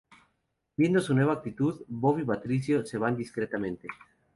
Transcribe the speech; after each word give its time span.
Viendo 0.77 0.99
su 0.99 1.13
nueva 1.13 1.33
actitud, 1.33 1.83
Bob 1.87 2.17
y 2.17 2.23
Patricio 2.25 2.83
se 2.83 2.97
van 2.97 3.15
discretamente. 3.15 3.87